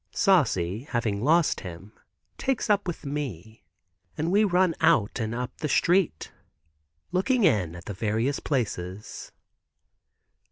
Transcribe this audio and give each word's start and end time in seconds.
Saucy 0.15 0.85
having 0.89 1.21
lost 1.21 1.59
him, 1.59 1.93
takes 2.39 2.71
up 2.71 2.87
with 2.87 3.05
me, 3.05 3.63
and 4.17 4.31
we 4.31 4.43
run 4.43 4.73
out 4.81 5.19
and 5.19 5.35
up 5.35 5.55
the 5.57 5.69
street, 5.69 6.31
looking 7.11 7.43
in 7.43 7.75
at 7.75 7.87
various 7.87 8.39
places. 8.39 9.31